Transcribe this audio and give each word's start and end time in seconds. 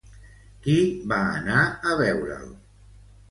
Qui 0.63 0.77
va 1.11 1.19
anar 1.41 1.59
a 1.91 1.99
veure'l? 2.01 2.47